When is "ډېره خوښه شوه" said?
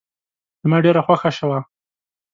0.85-1.59